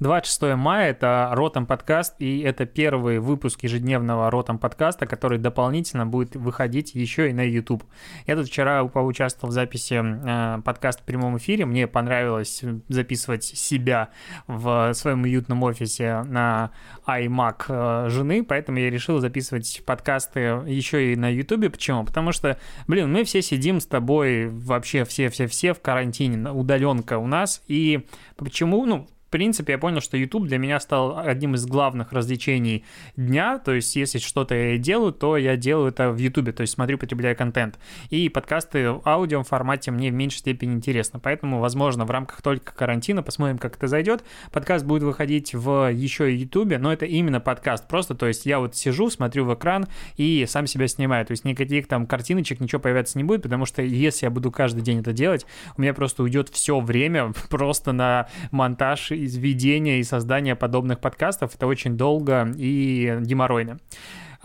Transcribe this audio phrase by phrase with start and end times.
[0.00, 6.34] 26 мая это Ротом подкаст, и это первый выпуск ежедневного Ротом подкаста, который дополнительно будет
[6.34, 7.84] выходить еще и на YouTube.
[8.26, 14.08] Я тут вчера поучаствовал в записи э, подкаста в прямом эфире, мне понравилось записывать себя
[14.48, 16.72] в своем уютном офисе на
[17.06, 21.70] iMac э, жены, поэтому я решил записывать подкасты еще и на YouTube.
[21.70, 22.04] Почему?
[22.04, 22.58] Потому что,
[22.88, 28.84] блин, мы все сидим с тобой вообще все-все-все в карантине, удаленка у нас, и почему,
[28.86, 32.84] ну, принципе, я понял, что YouTube для меня стал одним из главных развлечений
[33.16, 33.58] дня.
[33.58, 36.98] То есть, если что-то я делаю, то я делаю это в YouTube, то есть смотрю,
[36.98, 37.80] потребляю контент.
[38.10, 41.18] И подкасты в аудио формате мне в меньшей степени интересно.
[41.18, 44.22] Поэтому, возможно, в рамках только карантина, посмотрим, как это зайдет.
[44.52, 47.88] Подкаст будет выходить в еще и YouTube, но это именно подкаст.
[47.88, 51.26] Просто, то есть я вот сижу, смотрю в экран и сам себя снимаю.
[51.26, 54.82] То есть никаких там картиночек, ничего появляться не будет, потому что если я буду каждый
[54.82, 55.44] день это делать,
[55.76, 61.54] у меня просто уйдет все время просто на монтаж из ведения и создания подобных подкастов.
[61.54, 63.78] Это очень долго и геморройно.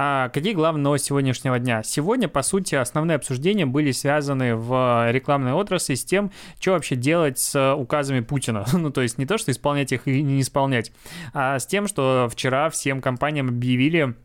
[0.02, 1.84] А какие главные новости сегодняшнего дня?
[1.84, 7.38] Сегодня, по сути, основные обсуждения были связаны в рекламной отрасли с тем, что вообще делать
[7.38, 8.66] с указами Путина.
[8.74, 10.94] ну, то есть не то, что исполнять их и не исполнять,
[11.34, 14.16] а с тем, что вчера всем компаниям объявили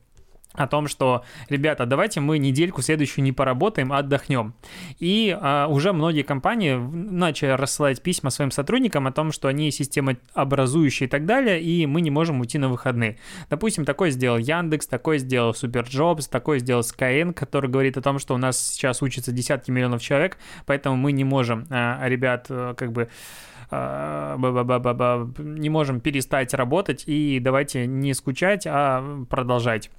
[0.55, 4.55] о том, что, ребята, давайте мы недельку следующую не поработаем, а отдохнем.
[4.99, 11.09] И а, уже многие компании начали рассылать письма своим сотрудникам о том, что они системообразующие
[11.09, 13.19] и так далее, и мы не можем уйти на выходные.
[13.51, 18.35] Допустим, такой сделал Яндекс, такой сделал Superjobs, такой сделал Skyeng, который говорит о том, что
[18.35, 22.93] у нас сейчас учатся десятки миллионов человек, поэтому мы не можем, а, ребят, э, как
[22.93, 23.09] бы
[23.71, 29.91] а, не можем перестать работать и давайте не скучать, а продолжать.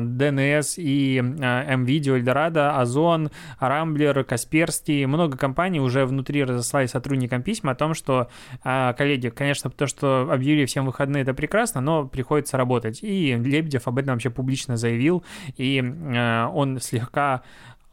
[0.00, 7.74] DNS и MVideo, Eldorado, Озон, Рамблер, Касперский, много компаний уже внутри разослали сотрудникам письма о
[7.74, 8.28] том, что,
[8.62, 13.00] а, коллеги, конечно, то, что объявили всем выходные, это прекрасно, но приходится работать.
[13.02, 15.24] И Лебедев об этом вообще публично заявил,
[15.56, 17.42] и он слегка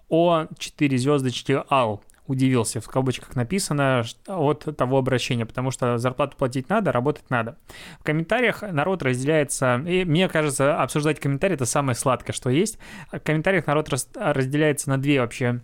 [0.10, 6.70] о 4 звездочки Ал удивился, в скобочках написано, от того обращения, потому что зарплату платить
[6.70, 7.58] надо, работать надо.
[8.00, 12.80] В комментариях народ разделяется, и мне кажется, обсуждать комментарии это самое сладкое, что есть.
[13.12, 15.62] В комментариях народ разделяется на две вообще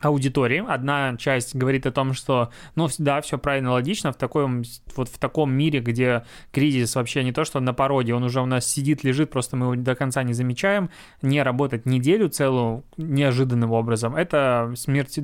[0.00, 0.64] аудитории.
[0.66, 4.62] Одна часть говорит о том, что, ну, да, все правильно, логично, в таком,
[4.96, 8.46] вот в таком мире, где кризис вообще не то, что на породе, он уже у
[8.46, 13.70] нас сидит, лежит, просто мы его до конца не замечаем, не работать неделю целую неожиданным
[13.72, 15.20] образом, это смерть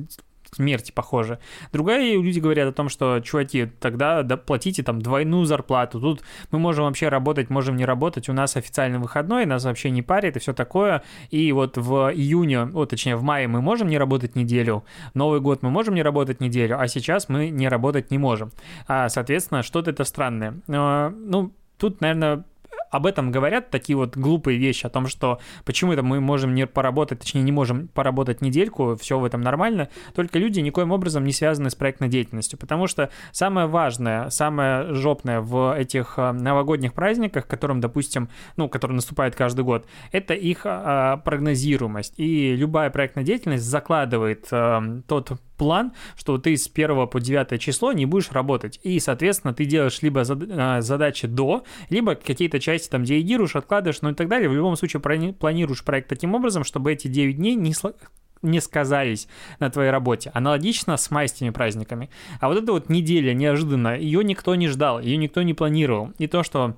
[0.51, 1.39] смерти похоже.
[1.71, 6.21] Другая люди говорят о том, что, чуваки, тогда да, платите там двойную зарплату, тут
[6.51, 10.37] мы можем вообще работать, можем не работать, у нас официальный выходной, нас вообще не парит
[10.37, 14.35] и все такое, и вот в июне, о, точнее в мае мы можем не работать
[14.35, 14.83] неделю,
[15.13, 18.51] Новый год мы можем не работать неделю, а сейчас мы не работать не можем.
[18.87, 20.59] А, соответственно, что-то это странное.
[20.67, 22.45] А, ну, тут, наверное,
[22.89, 26.67] об этом говорят такие вот глупые вещи, о том, что почему это мы можем не
[26.67, 31.31] поработать, точнее, не можем поработать недельку, все в этом нормально, только люди никоим образом не
[31.31, 37.47] связаны с проектной деятельностью, потому что самое важное, самое жопное в этих э, новогодних праздниках,
[37.47, 43.63] которым, допустим, ну, которые наступают каждый год, это их а, прогнозируемость, и любая проектная деятельность
[43.63, 48.79] закладывает а, тот план, что ты с 1 по 9 число не будешь работать.
[48.81, 54.09] И, соответственно, ты делаешь либо а, задачи до, либо какие-то части там делегируешь, откладываешь, ну
[54.09, 54.49] и так далее.
[54.49, 57.75] В любом случае планируешь проект таким образом, чтобы эти 9 дней не
[58.41, 59.27] не сказались
[59.59, 60.31] на твоей работе.
[60.33, 62.09] Аналогично с майскими праздниками.
[62.39, 66.13] А вот эта вот неделя неожиданно, ее никто не ждал, ее никто не планировал.
[66.19, 66.77] И то, что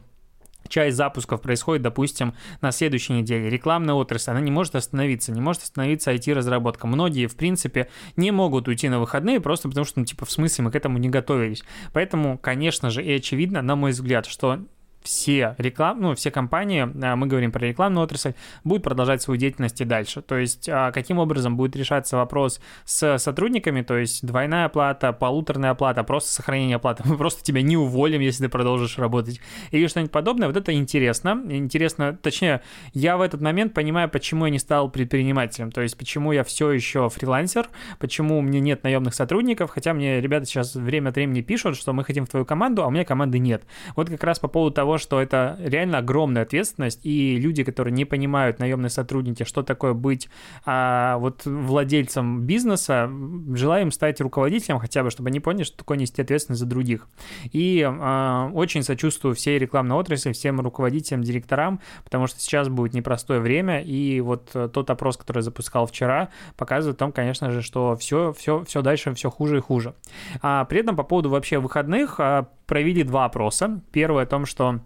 [0.67, 3.49] часть запусков происходит, допустим, на следующей неделе.
[3.49, 6.87] Рекламная отрасль, она не может остановиться, не может остановиться IT-разработка.
[6.87, 10.65] Многие, в принципе, не могут уйти на выходные просто потому, что, ну, типа, в смысле
[10.65, 11.63] мы к этому не готовились.
[11.93, 14.59] Поэтому, конечно же, и очевидно, на мой взгляд, что
[15.03, 18.33] все реклам, ну, все компании, а, мы говорим про рекламную отрасль,
[18.63, 20.21] будут продолжать свою деятельность и дальше.
[20.21, 25.71] То есть, а, каким образом будет решаться вопрос с сотрудниками, то есть двойная оплата, полуторная
[25.71, 27.03] оплата, просто сохранение оплаты.
[27.05, 29.39] Мы просто тебя не уволим, если ты продолжишь работать.
[29.71, 30.47] Или что-нибудь подобное.
[30.47, 31.41] Вот это интересно.
[31.49, 32.61] Интересно, точнее,
[32.93, 35.71] я в этот момент понимаю, почему я не стал предпринимателем.
[35.71, 37.69] То есть, почему я все еще фрилансер,
[37.99, 41.93] почему у меня нет наемных сотрудников, хотя мне ребята сейчас время от времени пишут, что
[41.93, 43.63] мы хотим в твою команду, а у меня команды нет.
[43.95, 47.93] Вот как раз по поводу того, того, что это реально огромная ответственность, и люди, которые
[47.93, 50.27] не понимают, наемные сотрудники, что такое быть
[50.65, 53.09] а, вот владельцем бизнеса,
[53.53, 57.07] желаем стать руководителем хотя бы, чтобы они поняли, что такое нести ответственность за других.
[57.53, 63.39] И а, очень сочувствую всей рекламной отрасли, всем руководителям, директорам, потому что сейчас будет непростое
[63.39, 67.95] время, и вот тот опрос, который я запускал вчера, показывает о том, конечно же, что
[67.95, 69.93] все, все, все дальше все хуже и хуже.
[70.41, 73.81] А при этом по поводу вообще выходных а, провели два опроса.
[73.91, 74.79] Первое о том, что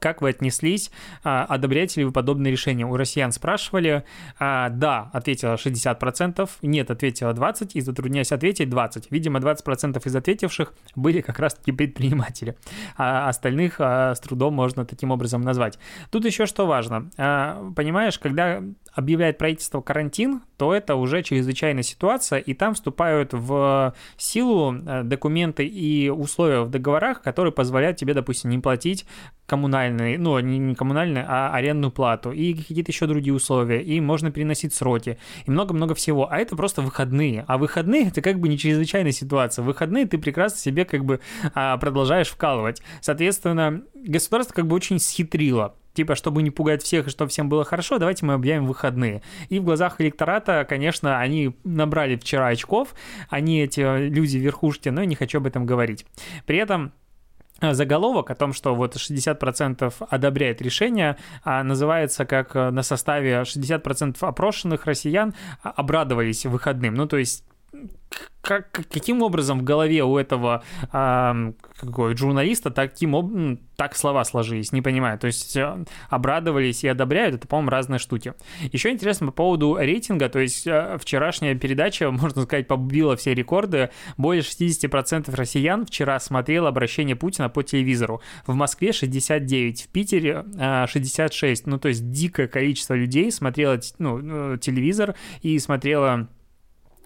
[0.00, 0.90] как вы отнеслись?
[1.22, 2.84] А, одобряете ли вы подобные решения?
[2.84, 4.02] У россиян спрашивали.
[4.40, 9.04] А, да, ответило 60%, нет, ответило 20%, и затрудняясь ответить 20%.
[9.10, 12.56] Видимо, 20% из ответивших были как раз-таки предприниматели,
[12.96, 15.78] а остальных а, с трудом можно таким образом назвать.
[16.10, 17.08] Тут еще что важно.
[17.76, 24.74] Понимаешь, когда объявляет правительство карантин, то это уже чрезвычайная ситуация, и там вступают в силу
[24.74, 29.06] э, документы и условия в договорах, которые позволяют тебе, допустим, не платить
[29.46, 34.72] коммунальные, ну, не, коммунальные, а арендную плату, и какие-то еще другие условия, и можно переносить
[34.72, 36.30] сроки, и много-много всего.
[36.30, 37.44] А это просто выходные.
[37.48, 39.62] А выходные это как бы не чрезвычайная ситуация.
[39.62, 41.20] Выходные ты прекрасно себе как бы
[41.54, 42.82] а, продолжаешь вкалывать.
[43.00, 47.64] Соответственно, государство как бы очень схитрило типа, чтобы не пугать всех и чтобы всем было
[47.64, 49.22] хорошо, давайте мы объявим выходные.
[49.48, 52.94] И в глазах электората, конечно, они набрали вчера очков,
[53.28, 56.06] они эти люди верхушки, но я не хочу об этом говорить.
[56.46, 56.92] При этом
[57.60, 63.42] э, заголовок о том, что вот 60% одобряет решение, а, называется как э, на составе
[63.42, 66.94] 60% опрошенных россиян обрадовались выходным.
[66.94, 67.44] Ну, то есть
[68.42, 73.58] как, каким образом в голове у этого э, какой, журналиста таким об...
[73.76, 75.18] так слова сложились, не понимаю.
[75.18, 78.34] То есть э, обрадовались и одобряют, это, по-моему, разные штуки.
[78.72, 83.90] Еще интересно по поводу рейтинга, то есть э, вчерашняя передача, можно сказать, побила все рекорды.
[84.16, 88.22] Более 60% россиян вчера смотрел обращение Путина по телевизору.
[88.46, 91.68] В Москве 69, в Питере э, 66.
[91.68, 96.28] Ну, то есть дикое количество людей смотрело ну, э, телевизор и смотрело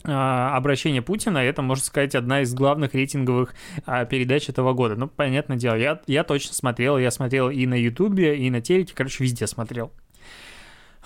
[0.06, 3.54] обращение Путина, это, можно сказать, одна из главных рейтинговых
[3.84, 4.96] а, передач этого года.
[4.96, 8.92] Ну, понятное дело, я, я точно смотрел, я смотрел и на Ютубе, и на телеке,
[8.94, 9.92] короче, везде смотрел.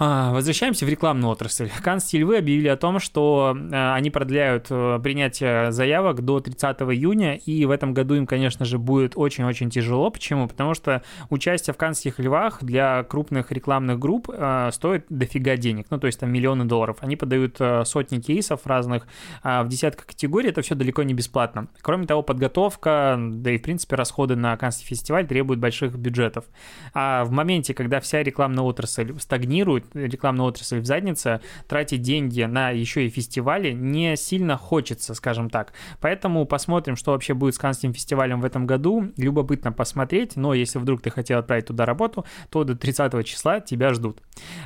[0.03, 1.69] А, возвращаемся в рекламную отрасль.
[1.83, 7.37] Канс Тильвы объявили о том, что а, они продляют э, принятие заявок до 30 июня,
[7.37, 10.11] и в этом году им, конечно же, будет очень-очень тяжело.
[10.11, 10.49] Почему?
[10.49, 15.99] Потому что участие в Канских львах для крупных рекламных групп а, стоит дофига денег, ну,
[15.99, 16.97] то есть там миллионы долларов.
[17.01, 19.07] Они подают э, сотни кейсов разных
[19.45, 21.69] в десятках категорий, это все далеко не бесплатно.
[21.83, 26.47] Кроме того, подготовка, да и, в принципе, расходы на Канский фестиваль требуют больших бюджетов.
[26.95, 32.71] А в моменте, когда вся рекламная отрасль стагнирует, рекламную отрасль в заднице, тратить деньги на
[32.71, 35.73] еще и фестивали не сильно хочется, скажем так.
[36.01, 39.13] Поэтому посмотрим, что вообще будет с Канским фестивалем в этом году.
[39.17, 43.93] Любопытно посмотреть, но если вдруг ты хотел отправить туда работу, то до 30 числа тебя
[43.95, 44.21] ждут.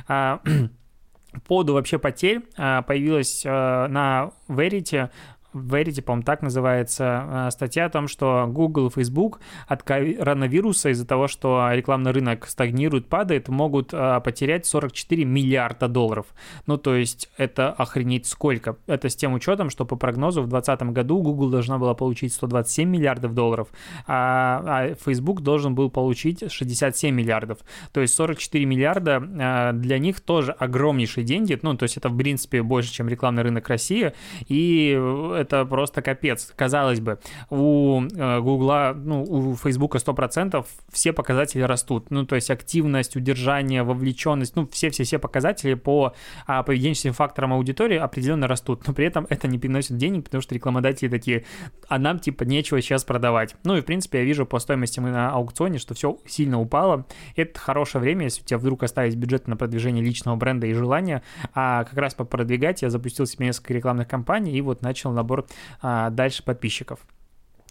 [0.07, 0.41] А,
[1.31, 5.09] по поводу вообще потерь а, появилась а, на Verity
[5.55, 11.07] Verity, по-моему, так называется, э, статья о том, что Google и Facebook от коронавируса из-за
[11.07, 16.27] того, что рекламный рынок стагнирует, падает, могут э, потерять 44 миллиарда долларов.
[16.67, 18.77] Ну, то есть это охренеть сколько.
[18.87, 22.89] Это с тем учетом, что по прогнозу в 2020 году Google должна была получить 127
[22.89, 23.69] миллиардов долларов,
[24.07, 27.59] а, а Facebook должен был получить 67 миллиардов.
[27.93, 31.57] То есть 44 миллиарда э, для них тоже огромнейшие деньги.
[31.61, 34.13] Ну, то есть это, в принципе, больше, чем рекламный рынок России.
[34.47, 36.51] И это просто капец.
[36.55, 37.19] Казалось бы,
[37.49, 42.11] у э, Гугла, ну, у Фейсбука 100% все показатели растут.
[42.11, 46.13] Ну, то есть активность, удержание, вовлеченность, ну, все-все-все показатели по
[46.47, 48.87] а, поведенческим факторам аудитории определенно растут.
[48.87, 51.45] Но при этом это не приносит денег, потому что рекламодатели такие,
[51.87, 53.55] а нам, типа, нечего сейчас продавать.
[53.63, 57.05] Ну, и, в принципе, я вижу по стоимости на аукционе, что все сильно упало.
[57.35, 61.23] Это хорошее время, если у тебя вдруг остались бюджеты на продвижение личного бренда и желания,
[61.53, 65.45] а как раз продвигать я запустил себе несколько рекламных кампаний и вот начал набор набор
[65.81, 66.99] а, дальше подписчиков.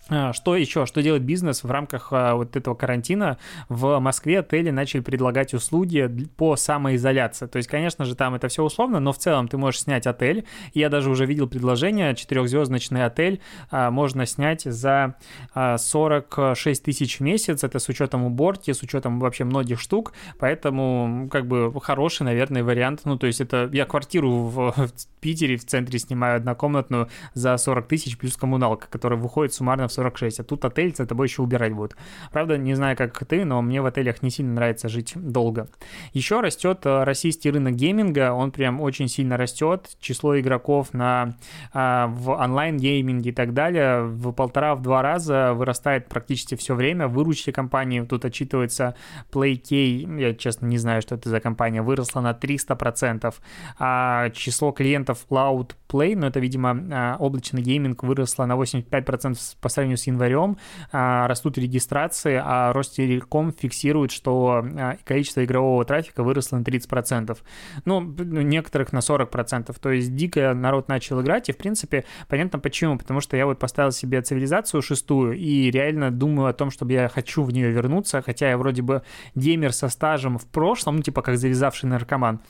[0.09, 0.85] А, что еще?
[0.87, 3.39] Что делает бизнес в рамках а, вот этого карантина?
[3.69, 7.47] В Москве отели начали предлагать услуги по самоизоляции.
[7.47, 10.45] То есть, конечно же, там это все условно, но в целом ты можешь снять отель.
[10.75, 15.15] Я даже уже видел предложение, четырехзвездочный отель а, можно снять за
[15.55, 17.65] 46 тысяч в месяц.
[17.65, 20.13] Это с учетом уборки, с учетом вообще многих штук.
[20.39, 23.03] Поэтому, как бы, хороший, наверное, вариант.
[23.05, 27.89] Ну, то есть, это я квартиру в, в Питере в центре снимаю однокомнатную за 40
[27.89, 31.73] тысяч плюс коммуналка, которая выходит суммарно в 46, а тут отель за тобой еще убирать
[31.73, 31.97] будут.
[32.33, 35.69] Правда, не знаю, как ты, но мне в отелях не сильно нравится жить долго.
[36.13, 41.37] Еще растет э, российский рынок гейминга, он прям очень сильно растет, число игроков на,
[41.73, 47.09] а, в онлайн-гейминге и так далее в полтора-два раза вырастает практически все время.
[47.09, 48.95] Выручки компании, тут отчитывается
[49.33, 53.35] Playkey, я честно не знаю, что это за компания, выросла на 300%,
[53.79, 59.69] а число клиентов Cloud Play, ну это, видимо, а, облачный гейминг выросло на 85% по
[59.85, 60.57] сравнению с январем,
[60.93, 67.37] а, растут регистрации, а Ростелеком фиксирует, что а, количество игрового трафика выросло на 30%.
[67.85, 69.77] Ну, некоторых на 40%.
[69.81, 72.99] То есть дико народ начал играть, и, в принципе, понятно почему.
[72.99, 77.09] Потому что я вот поставил себе цивилизацию шестую и реально думаю о том, чтобы я
[77.09, 79.03] хочу в нее вернуться, хотя я вроде бы
[79.35, 82.41] геймер со стажем в прошлом, ну, типа как завязавший наркоман.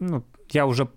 [0.00, 0.88] Ну, я уже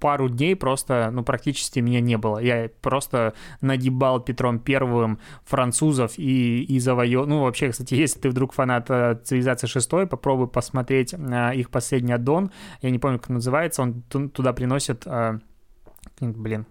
[0.00, 2.38] пару дней просто, ну, практически меня не было.
[2.38, 7.26] Я просто нагибал Петром Первым французов и, и завоевал...
[7.26, 12.12] Ну, вообще, кстати, если ты вдруг фанат э, «Цивилизации шестой», попробуй посмотреть э, их последний
[12.12, 12.50] аддон.
[12.82, 13.82] Я не помню, как называется.
[13.82, 15.06] Он туда приносит...
[15.06, 15.38] Э,
[16.20, 16.66] блин,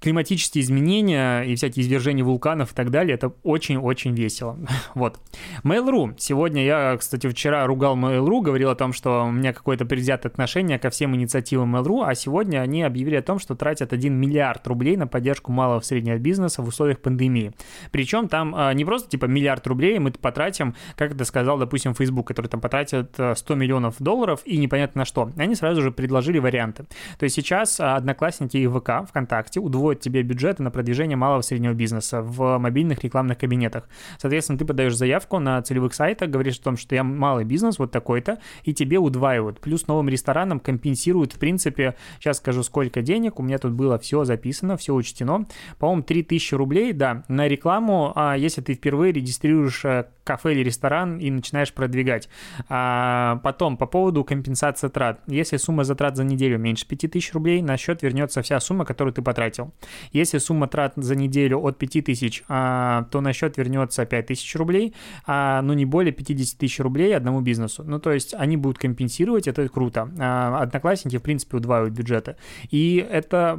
[0.00, 4.58] климатические изменения и всякие извержения вулканов и так далее, это очень-очень весело.
[4.94, 5.20] вот.
[5.62, 6.14] Mail.ru.
[6.18, 10.78] Сегодня я, кстати, вчера ругал Mail.ru, говорил о том, что у меня какое-то предвзятое отношение
[10.78, 14.96] ко всем инициативам Mail.ru, а сегодня они объявили о том, что тратят 1 миллиард рублей
[14.96, 17.52] на поддержку малого и среднего бизнеса в условиях пандемии.
[17.92, 22.26] Причем там а, не просто типа миллиард рублей мы потратим, как это сказал, допустим, Facebook,
[22.26, 25.30] который там потратит 100 а, миллионов долларов и непонятно на что.
[25.36, 26.86] Они сразу же предложили варианты.
[27.18, 31.40] То есть сейчас а, Одноклассники и ВК, ВКонтакте удвоили удвоит тебе бюджеты на продвижение малого
[31.40, 33.88] и среднего бизнеса в мобильных рекламных кабинетах.
[34.18, 37.90] Соответственно, ты подаешь заявку на целевых сайтах, говоришь о том, что я малый бизнес, вот
[37.90, 39.60] такой-то, и тебе удваивают.
[39.60, 44.24] Плюс новым ресторанам компенсируют, в принципе, сейчас скажу, сколько денег, у меня тут было все
[44.24, 45.46] записано, все учтено.
[45.78, 51.18] По-моему, 3000 рублей, да, на рекламу, а если ты впервые регистрируешь э, кафе или ресторан
[51.18, 52.28] и начинаешь продвигать.
[52.68, 55.20] А потом, по поводу компенсации трат.
[55.26, 59.22] Если сумма затрат за неделю меньше 5000 рублей, на счет вернется вся сумма, которую ты
[59.22, 59.72] потратил.
[60.12, 64.94] Если сумма трат за неделю от 5000, а, то на счет вернется 5000 рублей,
[65.26, 67.82] а, но не более 50 тысяч рублей одному бизнесу.
[67.84, 70.08] Ну, то есть они будут компенсировать, это круто.
[70.20, 72.36] А, одноклассники, в принципе, удваивают бюджеты.
[72.70, 73.58] И это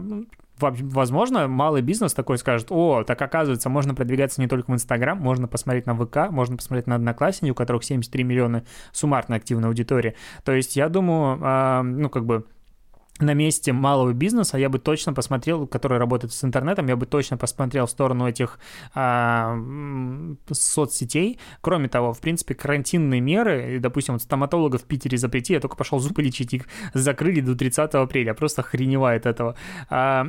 [0.61, 5.47] возможно, малый бизнес такой скажет, о, так оказывается, можно продвигаться не только в Инстаграм, можно
[5.47, 10.15] посмотреть на ВК, можно посмотреть на Одноклассники, у которых 73 миллиона суммарно активной аудитории.
[10.43, 12.45] То есть я думаю, э, ну, как бы
[13.21, 17.37] на месте малого бизнеса я бы точно посмотрел, который работает с интернетом, я бы точно
[17.37, 18.59] посмотрел в сторону этих
[18.93, 19.57] а,
[20.51, 21.39] соцсетей.
[21.61, 25.99] Кроме того, в принципе, карантинные меры, допустим, вот стоматологов в Питере запрети, я только пошел
[25.99, 29.55] зубы лечить, их закрыли до 30 апреля, просто охреневает этого.
[29.89, 30.27] А,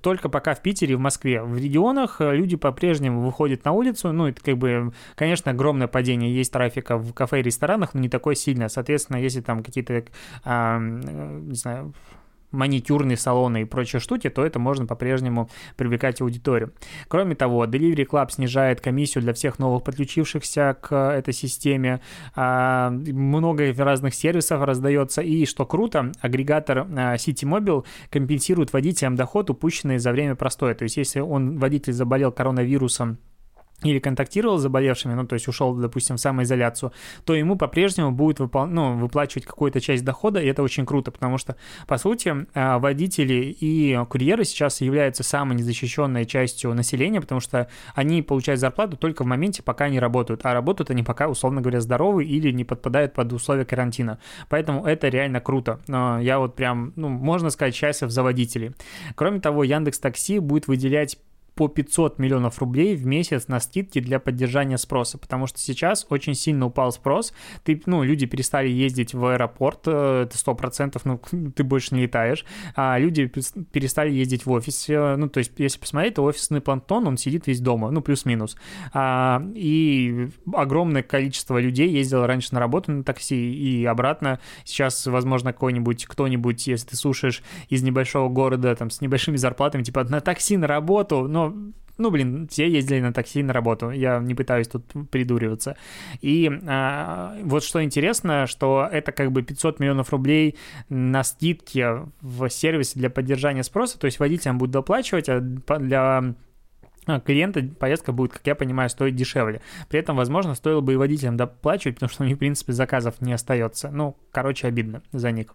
[0.00, 1.42] только пока в Питере, в Москве.
[1.42, 6.52] В регионах люди по-прежнему выходят на улицу, ну, это как бы, конечно, огромное падение есть
[6.52, 8.68] трафика в кафе и ресторанах, но не такое сильное.
[8.68, 10.04] Соответственно, если там какие-то,
[10.44, 11.94] а, не знаю,
[12.52, 16.72] маникюрные салоны и прочие штуки, то это можно по-прежнему привлекать аудиторию.
[17.08, 22.00] Кроме того, Delivery Club снижает комиссию для всех новых подключившихся к этой системе.
[22.34, 25.22] А, много разных сервисов раздается.
[25.22, 30.74] И, что круто, агрегатор а, City Mobile компенсирует водителям доход, упущенный за время простоя.
[30.74, 33.18] То есть, если он, водитель, заболел коронавирусом
[33.82, 36.92] или контактировал с заболевшими, ну, то есть ушел, допустим, в самоизоляцию,
[37.24, 38.66] то ему по-прежнему будет выпол...
[38.66, 41.56] ну, выплачивать какую-то часть дохода, и это очень круто, потому что,
[41.86, 48.22] по сути, а, водители и курьеры сейчас являются самой незащищенной частью населения, потому что они
[48.22, 52.24] получают зарплату только в моменте, пока они работают, а работают они пока, условно говоря, здоровы
[52.24, 54.18] или не подпадают под условия карантина.
[54.48, 55.80] Поэтому это реально круто.
[55.88, 58.72] Я вот прям, ну, можно сказать, счастлив за водителей.
[59.14, 61.18] Кроме того, Яндекс Такси будет выделять
[61.60, 66.34] по 500 миллионов рублей в месяц на скидки для поддержания спроса, потому что сейчас очень
[66.34, 71.20] сильно упал спрос, ты, ну, люди перестали ездить в аэропорт, э, это 100%, ну,
[71.54, 76.14] ты больше не летаешь, а люди перестали ездить в офис, ну, то есть, если посмотреть,
[76.14, 78.56] то офисный планктон, он сидит весь дома, ну, плюс-минус,
[78.94, 85.52] а, и огромное количество людей ездило раньше на работу на такси и обратно, сейчас, возможно,
[85.52, 90.56] какой-нибудь, кто-нибудь, если ты слушаешь из небольшого города, там, с небольшими зарплатами, типа, на такси
[90.56, 91.49] на работу, но
[92.00, 95.76] ну, блин, все ездили на такси на работу, я не пытаюсь тут придуриваться.
[96.22, 100.56] И а, вот что интересно, что это как бы 500 миллионов рублей
[100.88, 101.86] на скидки
[102.22, 106.34] в сервисе для поддержания спроса, то есть водителям будут доплачивать, а для
[107.24, 109.60] клиента поездка будет, как я понимаю, стоить дешевле.
[109.88, 113.20] При этом, возможно, стоило бы и водителям доплачивать, потому что у них, в принципе, заказов
[113.20, 113.90] не остается.
[113.90, 115.54] Ну, короче, обидно за них.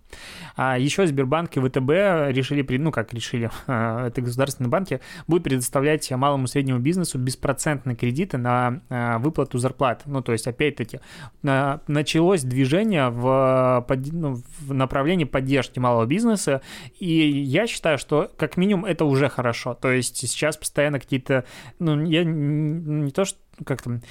[0.55, 1.89] А еще Сбербанк и ВТБ
[2.35, 7.95] решили, ну, как решили, а, это государственные банки, будут предоставлять малому и среднему бизнесу беспроцентные
[7.95, 10.03] кредиты на а, выплату зарплат.
[10.05, 10.99] Ну, то есть, опять-таки,
[11.41, 16.61] началось движение в, ну, в направлении поддержки малого бизнеса,
[16.99, 19.73] и я считаю, что, как минимум, это уже хорошо.
[19.73, 21.34] То есть, сейчас постоянно какие-то
[21.79, 24.01] ну, я не то, что как там...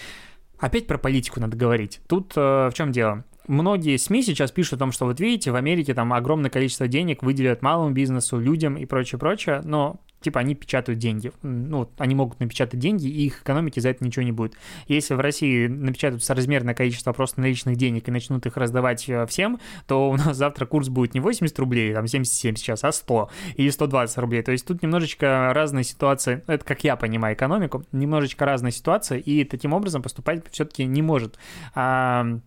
[0.59, 2.01] Опять про политику надо говорить.
[2.09, 3.25] Тут э, в чем дело?
[3.47, 7.23] Многие СМИ сейчас пишут о том, что вот видите, в Америке там огромное количество денег
[7.23, 11.33] выделяют малому бизнесу, людям и прочее, прочее, но типа они печатают деньги.
[11.43, 14.57] Ну, они могут напечатать деньги, и их экономики за это ничего не будет.
[14.89, 19.61] Если в России напечатают соразмерное количество просто наличных денег и начнут их раздавать э, всем,
[19.87, 23.69] то у нас завтра курс будет не 80 рублей, там 77 сейчас, а 100 или
[23.69, 24.43] 120 рублей.
[24.43, 29.45] То есть тут немножечко разные ситуации, это как я понимаю экономику, немножечко разная ситуация, и
[29.45, 31.39] таким образом поступать все-таки не может.
[31.75, 32.39] А,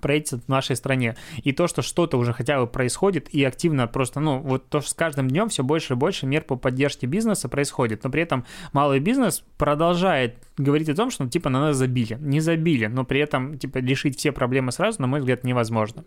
[0.00, 1.16] правительство в нашей стране.
[1.42, 4.90] И то, что что-то уже хотя бы происходит, и активно просто, ну, вот то, что
[4.90, 8.44] с каждым днем все больше и больше мер по поддержке бизнеса происходит, но при этом
[8.72, 12.16] малый бизнес продолжает говорить о том, что, типа, на нас забили.
[12.20, 16.04] Не забили, но при этом, типа, решить все проблемы сразу, на мой взгляд, невозможно.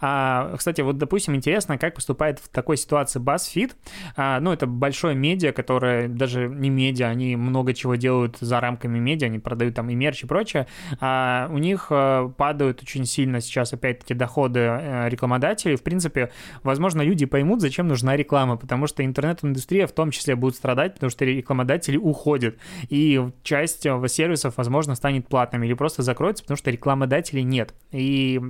[0.00, 3.72] А, кстати, вот, допустим, интересно, как поступает в такой ситуации BuzzFeed.
[4.16, 8.98] А, ну, это большое медиа, которое даже не медиа, они много чего делают за рамками
[8.98, 10.66] медиа, они продают там и мерч и прочее.
[11.00, 15.76] А, у них а, падают очень сильно сейчас, опять-таки, доходы а, рекламодателей.
[15.76, 16.32] В принципе,
[16.64, 21.10] возможно, люди поймут, зачем нужна реклама, потому что интернет-индустрия в том числе будет страдать, потому
[21.10, 22.56] что рекламодатели уходят.
[22.88, 27.74] И часть часть сервисов, возможно, станет платным или просто закроется, потому что рекламодателей нет.
[27.92, 28.40] И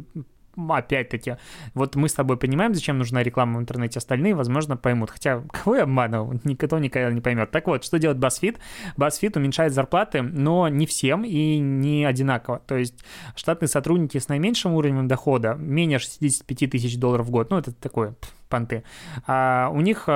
[0.71, 1.37] опять-таки,
[1.75, 5.11] вот мы с тобой понимаем, зачем нужна реклама в интернете, остальные, возможно, поймут.
[5.11, 7.51] Хотя, кого я обманывал, никто никогда не поймет.
[7.51, 8.57] Так вот, что делает BuzzFeed?
[8.97, 12.61] BuzzFeed уменьшает зарплаты, но не всем и не одинаково.
[12.67, 13.05] То есть
[13.35, 18.15] штатные сотрудники с наименьшим уровнем дохода, менее 65 тысяч долларов в год, ну, это такое,
[18.49, 18.83] понты,
[19.27, 20.09] а у них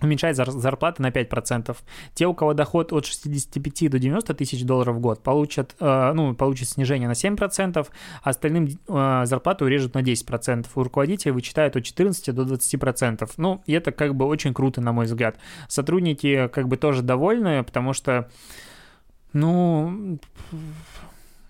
[0.00, 1.76] уменьшать зарплаты на 5%.
[2.14, 6.34] Те, у кого доход от 65 до 90 тысяч долларов в год, получат, э, ну,
[6.34, 7.86] получат снижение на 7%,
[8.22, 10.66] а остальным э, зарплату урежут на 10%.
[10.74, 13.30] У руководителей вычитают от 14 до 20%.
[13.38, 15.38] Ну, и это как бы очень круто, на мой взгляд.
[15.68, 18.28] Сотрудники как бы тоже довольны, потому что,
[19.32, 20.18] ну,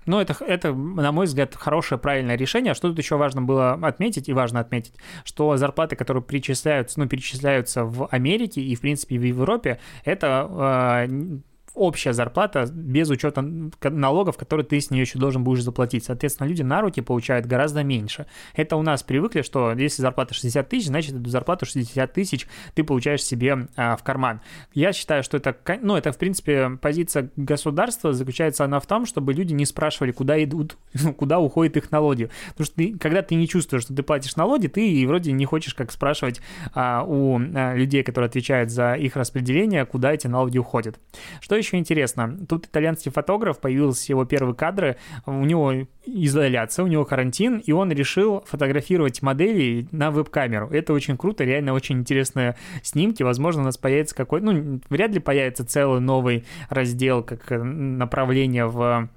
[0.06, 2.74] ну, это, это, на мой взгляд, хорошее, правильное решение.
[2.74, 4.94] Что тут еще важно было отметить, и важно отметить,
[5.24, 11.38] что зарплаты, которые перечисляются, ну, перечисляются в Америке и, в принципе, в Европе, это э,
[11.76, 13.42] общая зарплата без учета
[13.82, 16.04] налогов, которые ты с нее еще должен будешь заплатить.
[16.04, 18.26] Соответственно, люди на руки получают гораздо меньше.
[18.54, 22.82] Это у нас привыкли, что если зарплата 60 тысяч, значит, эту зарплату 60 тысяч ты
[22.82, 24.40] получаешь себе а, в карман.
[24.72, 29.34] Я считаю, что это, ну, это, в принципе, позиция государства заключается она в том, чтобы
[29.34, 30.76] люди не спрашивали, куда идут,
[31.18, 32.30] куда уходят их налоги.
[32.48, 35.74] Потому что ты, когда ты не чувствуешь, что ты платишь налоги, ты вроде не хочешь
[35.74, 36.40] как спрашивать
[36.74, 40.98] а, у а, людей, которые отвечают за их распределение, куда эти налоги уходят.
[41.40, 42.38] Что еще еще интересно.
[42.48, 45.72] Тут итальянский фотограф, появился его первые кадры, у него
[46.04, 50.68] изоляция, у него карантин, и он решил фотографировать модели на веб-камеру.
[50.70, 53.22] Это очень круто, реально очень интересные снимки.
[53.22, 59.08] Возможно, у нас появится какой ну, вряд ли появится целый новый раздел, как направление в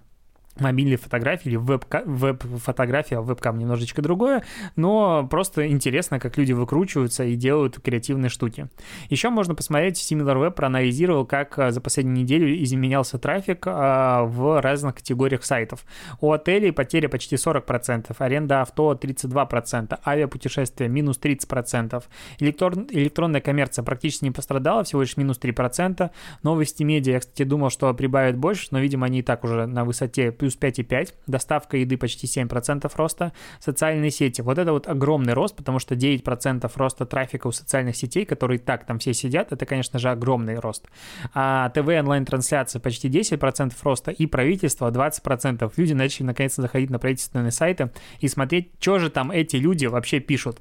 [0.60, 4.44] мобильной фотографии или веб-фотография, веб вебкам немножечко другое,
[4.76, 8.68] но просто интересно, как люди выкручиваются и делают креативные штуки.
[9.10, 14.96] Еще можно посмотреть, SimilarWeb проанализировал, как а, за последнюю неделю изменялся трафик а, в разных
[14.96, 15.86] категориях сайтов.
[16.20, 22.04] У отелей потеря почти 40%, аренда авто 32%, авиапутешествия минус 30%,
[22.40, 26.10] Электрон, электронная коммерция практически не пострадала, всего лишь минус 3%,
[26.44, 29.86] новости медиа, я, кстати, думал, что прибавят больше, но, видимо, они и так уже на
[29.86, 34.42] высоте плюс плюс 5,5, доставка еды почти 7% роста, социальные сети.
[34.42, 38.86] Вот это вот огромный рост, потому что 9% роста трафика у социальных сетей, которые так
[38.86, 40.88] там все сидят, это, конечно же, огромный рост.
[41.34, 45.72] А ТВ онлайн-трансляция почти 10% роста и правительство 20%.
[45.76, 50.20] Люди начали наконец-то заходить на правительственные сайты и смотреть, что же там эти люди вообще
[50.20, 50.60] пишут.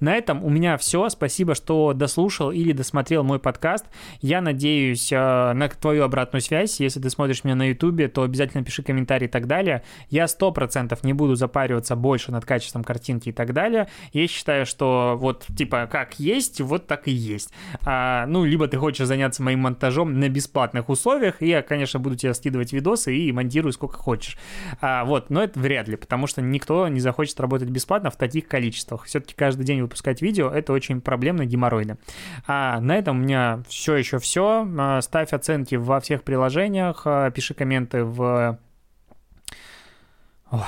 [0.00, 1.08] На этом у меня все.
[1.08, 3.86] Спасибо, что дослушал или досмотрел мой подкаст.
[4.20, 6.80] Я надеюсь э, на твою обратную связь.
[6.80, 9.82] Если ты смотришь меня на YouTube, то обязательно пиши комментарий комментарии и так далее.
[10.08, 13.88] Я 100% не буду запариваться больше над качеством картинки и так далее.
[14.12, 17.52] Я считаю, что вот типа как есть, вот так и есть.
[17.84, 22.16] А, ну, либо ты хочешь заняться моим монтажом на бесплатных условиях, и я, конечно, буду
[22.16, 24.36] тебе скидывать видосы и монтирую сколько хочешь.
[24.80, 28.48] А, вот, но это вряд ли, потому что никто не захочет работать бесплатно в таких
[28.48, 29.04] количествах.
[29.04, 31.98] Все-таки каждый день выпускать видео— это очень проблемно, геморройно.
[32.46, 34.66] А на этом у меня все еще все.
[34.78, 38.58] А, ставь оценки во всех приложениях, а, пиши комменты в...
[40.50, 40.66] Ох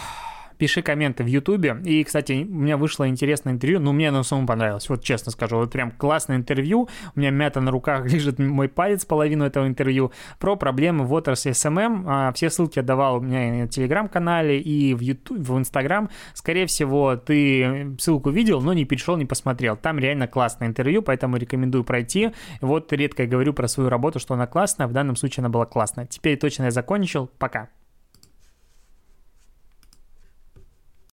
[0.63, 1.77] пиши комменты в Ютубе.
[1.85, 5.57] И, кстати, у меня вышло интересное интервью, ну, мне оно самому понравилось, вот честно скажу.
[5.57, 6.89] Вот прям классное интервью.
[7.17, 11.51] У меня мята на руках лежит мой палец, половину этого интервью, про проблемы в отрасли
[11.51, 12.05] SMM.
[12.07, 16.09] А, все ссылки я давал у меня на Телеграм-канале, и в YouTube, в Инстаграм.
[16.33, 19.77] Скорее всего, ты ссылку видел, но не перешел, не посмотрел.
[19.77, 22.31] Там реально классное интервью, поэтому рекомендую пройти.
[22.61, 25.67] Вот редко я говорю про свою работу, что она классная, в данном случае она была
[25.67, 26.07] классная.
[26.07, 27.29] Теперь точно я закончил.
[27.39, 27.69] Пока.